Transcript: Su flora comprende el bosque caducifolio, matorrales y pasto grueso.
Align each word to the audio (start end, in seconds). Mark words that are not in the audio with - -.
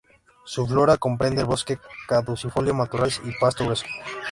Su 0.45 0.65
flora 0.65 0.97
comprende 0.97 1.41
el 1.41 1.45
bosque 1.47 1.77
caducifolio, 2.07 2.73
matorrales 2.73 3.21
y 3.23 3.33
pasto 3.39 3.65
grueso. 3.65 3.85